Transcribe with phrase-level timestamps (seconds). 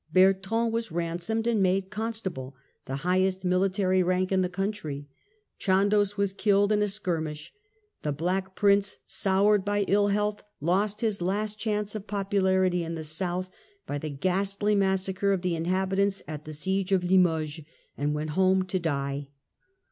[0.11, 2.55] Bertrand was ransomed and made Constable,
[2.85, 5.07] the highest military rank in the country;
[5.59, 7.53] Chandos was killed in a skirmish,
[8.01, 13.03] the Black Prince, soured by ill health, lost his last chance of popularity in the
[13.03, 13.51] South
[13.85, 17.63] by the ghastly massacre of the inhabitants at the siege of Limoges,
[17.95, 19.27] and went home to die.